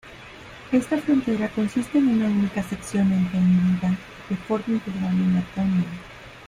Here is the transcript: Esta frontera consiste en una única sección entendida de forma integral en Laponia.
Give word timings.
Esta 0.71 0.97
frontera 0.97 1.47
consiste 1.49 1.99
en 1.99 2.07
una 2.07 2.25
única 2.25 2.63
sección 2.63 3.13
entendida 3.13 3.95
de 4.29 4.35
forma 4.35 4.73
integral 4.73 5.13
en 5.13 5.35
Laponia. 5.35 5.85